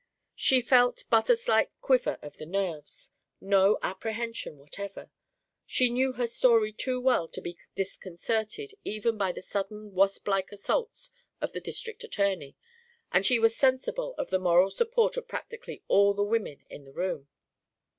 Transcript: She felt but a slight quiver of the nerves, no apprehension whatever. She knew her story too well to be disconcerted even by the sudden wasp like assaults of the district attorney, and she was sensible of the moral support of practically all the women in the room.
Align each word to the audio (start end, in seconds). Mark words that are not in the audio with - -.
She 0.33 0.61
felt 0.61 1.03
but 1.11 1.29
a 1.29 1.35
slight 1.35 1.69
quiver 1.79 2.17
of 2.23 2.37
the 2.37 2.45
nerves, 2.47 3.11
no 3.39 3.77
apprehension 3.83 4.57
whatever. 4.57 5.11
She 5.67 5.91
knew 5.91 6.13
her 6.13 6.25
story 6.25 6.73
too 6.73 6.99
well 6.99 7.27
to 7.27 7.39
be 7.39 7.55
disconcerted 7.75 8.73
even 8.83 9.15
by 9.15 9.31
the 9.31 9.43
sudden 9.43 9.93
wasp 9.93 10.27
like 10.27 10.51
assaults 10.51 11.11
of 11.39 11.51
the 11.51 11.61
district 11.61 12.03
attorney, 12.03 12.55
and 13.11 13.27
she 13.27 13.37
was 13.37 13.55
sensible 13.55 14.15
of 14.17 14.31
the 14.31 14.39
moral 14.39 14.71
support 14.71 15.17
of 15.17 15.27
practically 15.27 15.83
all 15.87 16.15
the 16.15 16.23
women 16.23 16.63
in 16.67 16.83
the 16.83 16.93
room. 16.93 17.27